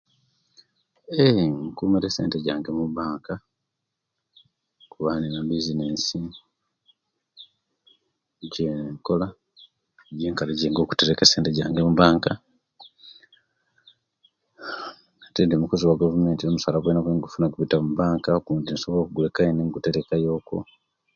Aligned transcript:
Eee 1.19 1.45
nkumira 1.67 2.05
esente 2.09 2.37
jange 2.45 2.69
mubanka 2.79 3.33
kuba 4.91 5.11
inina 5.17 5.39
ebizinesi 5.43 6.19
egiyen 8.43 8.95
kola 9.05 9.27
enkarejinga 10.27 10.79
okutereka 10.81 11.21
esente 11.25 11.49
jange 11.57 11.79
omubanka 11.81 12.31
ate 15.25 15.39
indi 15.41 15.55
kikoze 15.61 15.85
we 15.87 15.99
gavumenti 16.01 16.41
nosaba 16.43 16.77
musala 16.83 16.97
ogwenfuna 16.99 17.45
nguta 17.47 17.77
mubanka 17.85 18.29
ogundi 18.39 18.69
nsobola 18.71 19.01
oguleka 19.05 19.39
you 19.45 19.53
negutayoku 19.55 20.57